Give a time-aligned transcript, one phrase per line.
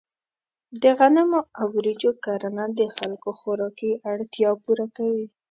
[0.81, 5.25] د غنمو او وریجو کرنه د خلکو خوراکي اړتیا پوره کوي.